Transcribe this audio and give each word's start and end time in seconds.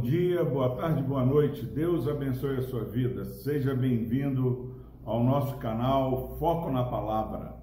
dia, 0.00 0.42
boa 0.42 0.74
tarde, 0.76 1.02
boa 1.02 1.24
noite. 1.24 1.66
Deus 1.66 2.08
abençoe 2.08 2.56
a 2.56 2.62
sua 2.62 2.84
vida. 2.84 3.24
Seja 3.26 3.74
bem-vindo 3.74 4.74
ao 5.04 5.22
nosso 5.22 5.58
canal 5.58 6.38
Foco 6.38 6.70
na 6.70 6.84
Palavra. 6.84 7.56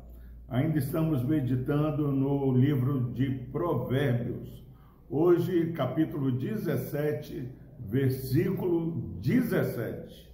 Ainda 0.48 0.78
estamos 0.78 1.24
meditando 1.24 2.12
no 2.12 2.52
livro 2.52 3.12
de 3.12 3.28
Provérbios. 3.52 4.64
Hoje, 5.10 5.72
capítulo 5.72 6.32
17, 6.32 7.50
versículo 7.80 9.18
17. 9.20 10.32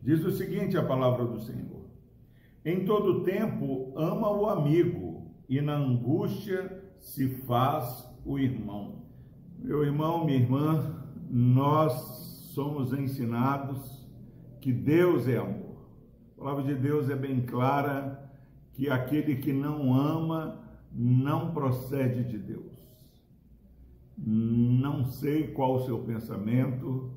Diz 0.00 0.24
o 0.24 0.30
seguinte 0.30 0.78
a 0.78 0.84
palavra 0.84 1.24
do 1.24 1.40
Senhor: 1.40 1.86
Em 2.64 2.84
todo 2.84 3.24
tempo 3.24 3.92
ama 3.96 4.30
o 4.30 4.48
amigo, 4.48 5.28
e 5.48 5.60
na 5.60 5.76
angústia 5.76 6.84
se 7.00 7.28
faz 7.28 8.08
o 8.24 8.38
irmão. 8.38 9.00
Meu 9.58 9.84
irmão, 9.84 10.24
minha 10.24 10.38
irmã, 10.38 10.99
nós 11.30 11.92
somos 12.52 12.92
ensinados 12.92 14.04
que 14.60 14.72
Deus 14.72 15.28
é 15.28 15.36
amor. 15.36 15.76
A 16.36 16.40
palavra 16.40 16.64
de 16.64 16.74
Deus 16.74 17.08
é 17.08 17.14
bem 17.14 17.40
clara 17.42 18.28
que 18.72 18.90
aquele 18.90 19.36
que 19.36 19.52
não 19.52 19.94
ama 19.94 20.60
não 20.92 21.52
procede 21.52 22.24
de 22.24 22.36
Deus. 22.36 22.66
Não 24.18 25.04
sei 25.04 25.48
qual 25.48 25.76
o 25.76 25.84
seu 25.84 26.00
pensamento, 26.00 27.12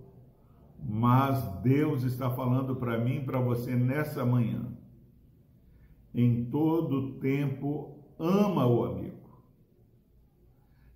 mas 0.79 1.43
Deus 1.63 2.03
está 2.03 2.29
falando 2.29 2.75
para 2.75 2.99
mim 2.99 3.25
para 3.25 3.39
você 3.39 3.75
nessa 3.75 4.23
manhã. 4.23 4.67
Em 6.13 6.45
todo 6.45 7.13
tempo, 7.13 7.97
ama 8.19 8.67
o 8.67 8.85
amigo. 8.85 9.41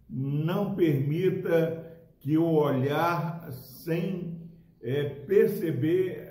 Não 0.08 0.76
permita 0.76 1.87
que 2.28 2.38
o 2.38 2.56
olhar 2.56 3.50
sem 3.54 4.38
é, 4.82 5.06
perceber 5.06 6.30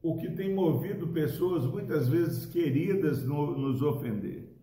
o 0.00 0.16
que 0.16 0.30
tem 0.30 0.54
movido 0.54 1.08
pessoas 1.08 1.66
muitas 1.66 2.08
vezes 2.08 2.46
queridas 2.46 3.26
no, 3.26 3.58
nos 3.58 3.82
ofender. 3.82 4.56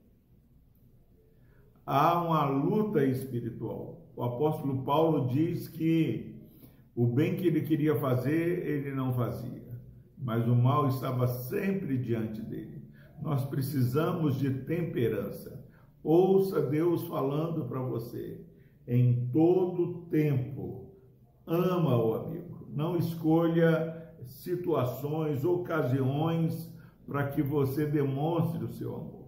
Há 1.85 2.23
uma 2.23 2.45
luta 2.45 3.03
espiritual. 3.03 4.07
O 4.15 4.23
apóstolo 4.23 4.81
Paulo 4.85 5.27
diz 5.27 5.67
que 5.67 6.39
o 6.95 7.05
bem 7.05 7.35
que 7.35 7.47
ele 7.47 7.63
queria 7.63 7.99
fazer, 7.99 8.65
ele 8.65 8.95
não 8.95 9.13
fazia, 9.13 9.77
mas 10.17 10.47
o 10.47 10.55
mal 10.55 10.87
estava 10.87 11.27
sempre 11.27 11.97
diante 11.97 12.39
dele. 12.39 12.81
Nós 13.21 13.43
precisamos 13.43 14.39
de 14.39 14.51
temperança. 14.51 15.61
Ouça 16.01 16.61
Deus 16.61 17.03
falando 17.09 17.65
para 17.65 17.81
você. 17.81 18.54
Em 18.87 19.29
todo 19.31 20.05
tempo, 20.09 20.91
ama 21.45 21.97
o 21.97 22.13
amigo. 22.13 22.67
Não 22.69 22.97
escolha 22.97 24.13
situações, 24.27 25.43
ocasiões 25.43 26.73
para 27.07 27.27
que 27.27 27.41
você 27.41 27.85
demonstre 27.85 28.63
o 28.63 28.73
seu 28.73 28.95
amor. 28.95 29.25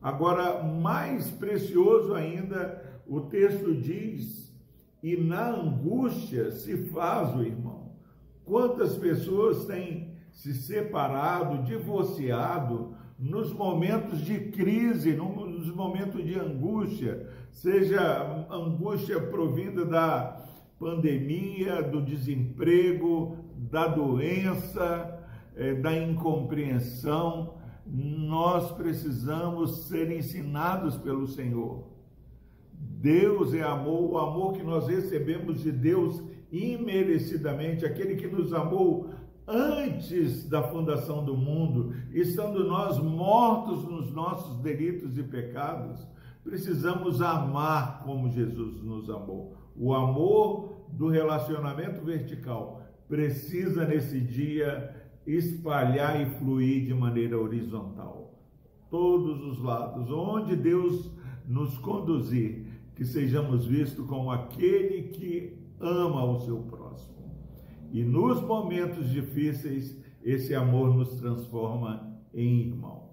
Agora, 0.00 0.62
mais 0.62 1.30
precioso 1.30 2.14
ainda, 2.14 3.02
o 3.06 3.22
texto 3.22 3.74
diz 3.74 4.54
e 5.02 5.16
na 5.16 5.50
angústia 5.50 6.50
se 6.50 6.76
faz 6.88 7.34
o 7.34 7.42
irmão. 7.42 7.92
Quantas 8.44 8.96
pessoas 8.96 9.64
têm 9.66 10.14
se 10.30 10.54
separado, 10.54 11.64
divorciado 11.64 12.94
nos 13.18 13.52
momentos 13.52 14.20
de 14.20 14.50
crise, 14.50 15.16
nos 15.66 15.74
momentos 15.74 16.24
de 16.24 16.38
angústia, 16.38 17.28
seja 17.50 18.46
angústia 18.50 19.20
provinda 19.20 19.84
da 19.84 20.44
pandemia, 20.78 21.82
do 21.82 22.00
desemprego, 22.00 23.36
da 23.56 23.88
doença, 23.88 25.20
eh, 25.56 25.74
da 25.74 25.96
incompreensão, 25.96 27.54
nós 27.86 28.70
precisamos 28.72 29.86
ser 29.86 30.10
ensinados 30.10 30.96
pelo 30.96 31.26
Senhor. 31.26 31.84
Deus 32.72 33.54
é 33.54 33.62
amor, 33.62 34.12
o 34.12 34.18
amor 34.18 34.52
que 34.52 34.62
nós 34.62 34.86
recebemos 34.86 35.62
de 35.62 35.72
Deus 35.72 36.22
imerecidamente, 36.50 37.84
aquele 37.84 38.16
que 38.16 38.26
nos 38.26 38.52
amou 38.52 39.10
antes 39.46 40.48
da 40.48 40.62
fundação 40.62 41.24
do 41.24 41.36
mundo, 41.36 41.94
estando 42.12 42.64
nós 42.64 42.98
mortos 42.98 43.84
nos 43.84 44.12
nossos 44.12 44.58
delitos 44.58 45.16
e 45.16 45.22
pecados, 45.22 46.06
precisamos 46.42 47.20
amar 47.20 48.02
como 48.04 48.30
Jesus 48.30 48.82
nos 48.82 49.08
amou. 49.08 49.56
O 49.76 49.94
amor 49.94 50.86
do 50.92 51.08
relacionamento 51.08 52.04
vertical 52.04 52.82
precisa 53.08 53.84
nesse 53.84 54.20
dia 54.20 54.94
espalhar 55.26 56.20
e 56.20 56.26
fluir 56.38 56.86
de 56.86 56.94
maneira 56.94 57.38
horizontal. 57.38 58.34
Todos 58.90 59.42
os 59.44 59.62
lados, 59.62 60.10
onde 60.10 60.56
Deus 60.56 61.10
nos 61.46 61.76
conduzir, 61.78 62.66
que 62.94 63.04
sejamos 63.04 63.66
vistos 63.66 64.06
como 64.06 64.30
aquele 64.30 65.08
que 65.08 65.58
ama 65.80 66.24
o 66.24 66.40
seu 66.40 66.58
próximo. 66.58 67.15
E 67.92 68.02
nos 68.04 68.42
momentos 68.42 69.10
difíceis, 69.10 69.96
esse 70.22 70.54
amor 70.54 70.94
nos 70.94 71.14
transforma 71.14 72.18
em 72.34 72.60
irmão. 72.60 73.10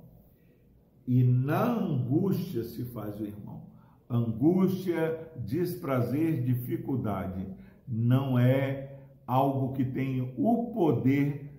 E 1.07 1.23
na 1.23 1.63
angústia 1.63 2.63
se 2.63 2.85
faz 2.85 3.19
o 3.19 3.25
irmão. 3.25 3.63
Angústia, 4.09 5.31
desprazer, 5.45 6.43
dificuldade 6.43 7.47
não 7.87 8.37
é 8.37 8.99
algo 9.25 9.73
que 9.73 9.83
tem 9.83 10.33
o 10.37 10.71
poder 10.73 11.51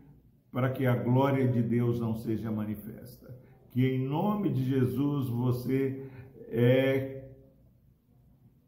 para 0.50 0.70
que 0.70 0.86
a 0.86 0.94
glória 0.94 1.48
de 1.48 1.62
Deus 1.62 1.98
não 1.98 2.14
seja 2.14 2.50
manifesta. 2.50 3.34
Que 3.70 3.86
em 3.86 4.06
nome 4.06 4.50
de 4.50 4.64
Jesus 4.64 5.28
você 5.28 6.08
é 6.48 7.14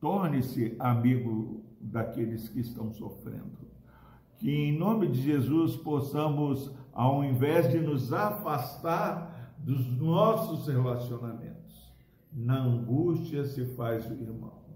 Torne-se 0.00 0.76
amigo 0.78 1.64
daqueles 1.80 2.48
que 2.48 2.60
estão 2.60 2.92
sofrendo. 2.92 3.58
Que 4.38 4.50
em 4.50 4.78
nome 4.78 5.08
de 5.08 5.22
Jesus 5.22 5.76
possamos, 5.76 6.70
ao 6.92 7.24
invés 7.24 7.70
de 7.70 7.78
nos 7.78 8.12
afastar 8.12 9.54
dos 9.58 9.86
nossos 9.98 10.68
relacionamentos, 10.68 11.92
na 12.32 12.62
angústia 12.62 13.44
se 13.44 13.64
faz 13.74 14.08
o 14.10 14.14
irmão. 14.14 14.66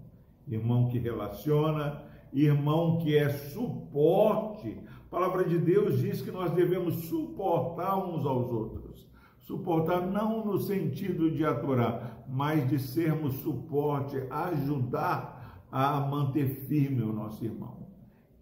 Irmão 0.47 0.89
que 0.89 0.97
relaciona, 0.97 2.03
irmão 2.33 2.97
que 2.97 3.15
é 3.15 3.29
suporte. 3.29 4.77
A 5.05 5.09
palavra 5.09 5.43
de 5.43 5.57
Deus 5.59 5.99
diz 5.99 6.21
que 6.21 6.31
nós 6.31 6.51
devemos 6.51 7.05
suportar 7.05 7.97
uns 7.97 8.25
aos 8.25 8.51
outros. 8.51 9.07
Suportar 9.39 10.01
não 10.07 10.45
no 10.45 10.59
sentido 10.59 11.29
de 11.29 11.45
aturar, 11.45 12.25
mas 12.27 12.67
de 12.69 12.79
sermos 12.79 13.35
suporte, 13.41 14.15
ajudar 14.29 15.65
a 15.71 15.99
manter 15.99 16.65
firme 16.67 17.01
o 17.01 17.13
nosso 17.13 17.43
irmão. 17.43 17.87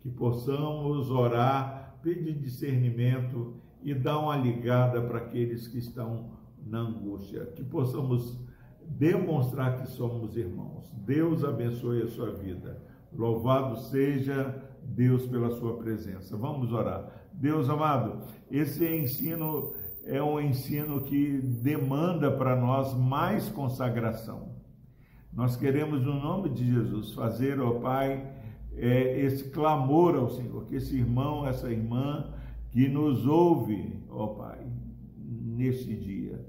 Que 0.02 0.10
possamos 0.10 1.10
orar, 1.10 2.00
pedir 2.02 2.34
discernimento 2.34 3.56
e 3.82 3.94
dar 3.94 4.20
uma 4.20 4.36
ligada 4.36 5.02
para 5.02 5.20
aqueles 5.20 5.68
que 5.68 5.78
estão 5.78 6.32
na 6.66 6.80
angústia. 6.80 7.46
Que 7.48 7.64
possamos 7.64 8.40
demonstrar 8.86 9.82
que 9.82 9.90
somos 9.90 10.36
irmãos. 10.36 10.90
Deus 11.06 11.44
abençoe 11.44 12.02
a 12.02 12.08
sua 12.08 12.32
vida. 12.32 12.82
Louvado 13.14 13.78
seja 13.78 14.64
Deus 14.84 15.26
pela 15.28 15.52
sua 15.52 15.78
presença. 15.78 16.38
Vamos 16.38 16.72
orar. 16.72 17.10
Deus 17.34 17.70
amado, 17.70 18.24
esse 18.52 18.86
ensino 18.86 19.74
é 20.06 20.22
um 20.22 20.40
ensino 20.40 21.02
que 21.02 21.40
demanda 21.40 22.32
para 22.32 22.56
nós 22.56 22.94
mais 22.98 23.48
consagração. 23.50 24.50
Nós 25.32 25.56
queremos, 25.56 26.04
no 26.04 26.16
nome 26.16 26.50
de 26.50 26.66
Jesus, 26.66 27.14
fazer, 27.14 27.60
ó 27.60 27.80
Pai, 27.80 28.39
é, 28.80 29.20
esse 29.22 29.50
clamor 29.50 30.16
ao 30.16 30.30
Senhor, 30.30 30.66
que 30.66 30.76
esse 30.76 30.98
irmão, 30.98 31.46
essa 31.46 31.70
irmã 31.70 32.34
que 32.72 32.88
nos 32.88 33.26
ouve, 33.26 34.02
ó 34.10 34.28
Pai, 34.28 34.66
neste 35.18 35.96
dia, 35.96 36.46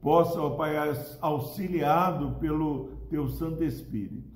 possa, 0.00 0.40
ó 0.40 0.50
Pai, 0.50 0.74
auxiliado 1.20 2.36
pelo 2.38 2.88
Teu 3.08 3.28
Santo 3.28 3.64
Espírito, 3.64 4.32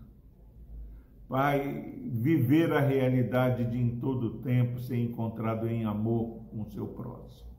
Pai, 1.29 1.93
viver 2.05 2.73
a 2.73 2.81
realidade 2.81 3.65
de 3.65 3.77
em 3.77 3.99
todo 3.99 4.39
tempo 4.39 4.79
ser 4.79 4.97
encontrado 4.97 5.69
em 5.69 5.85
amor 5.85 6.41
com 6.51 6.63
o 6.63 6.71
seu 6.71 6.87
próximo. 6.87 7.51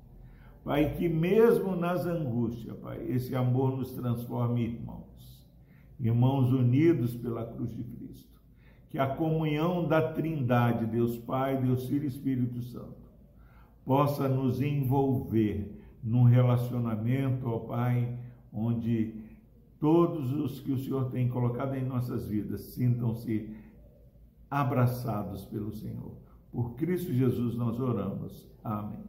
Pai, 0.63 0.93
que 0.95 1.07
mesmo 1.07 1.75
nas 1.75 2.05
angústias, 2.05 2.77
Pai, 2.77 3.05
esse 3.09 3.35
amor 3.35 3.77
nos 3.77 3.91
transforme 3.91 4.61
em 4.61 4.73
irmãos, 4.73 5.45
irmãos 5.99 6.51
unidos 6.51 7.15
pela 7.15 7.45
cruz 7.45 7.75
de 7.75 7.83
Cristo. 7.83 7.96
Que 8.89 8.99
a 8.99 9.07
comunhão 9.07 9.87
da 9.87 10.01
Trindade, 10.13 10.85
Deus 10.85 11.17
Pai, 11.17 11.57
Deus 11.57 11.87
Filho 11.87 12.05
e 12.05 12.07
Espírito 12.07 12.61
Santo, 12.61 12.95
possa 13.85 14.27
nos 14.27 14.61
envolver 14.61 15.73
num 16.03 16.23
relacionamento, 16.23 17.49
ó 17.49 17.59
Pai, 17.59 18.17
onde 18.51 19.13
todos 19.79 20.31
os 20.33 20.59
que 20.59 20.71
o 20.71 20.77
Senhor 20.77 21.11
tem 21.11 21.27
colocado 21.27 21.75
em 21.75 21.83
nossas 21.83 22.27
vidas 22.27 22.61
sintam-se 22.61 23.49
abraçados 24.49 25.45
pelo 25.45 25.71
Senhor. 25.71 26.13
Por 26.51 26.75
Cristo 26.75 27.13
Jesus 27.13 27.55
nós 27.55 27.79
oramos. 27.79 28.47
Amém. 28.63 29.03